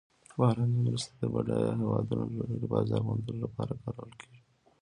بهرنۍ 0.37 0.79
مرستې 0.85 1.13
د 1.21 1.23
بډایه 1.33 1.71
هیوادونو 1.79 2.23
له 2.29 2.33
لوري 2.49 2.67
بازار 2.73 3.01
موندلو 3.07 3.43
لپاره 3.45 3.73
کارول 3.83 4.11
کیږي. 4.21 4.41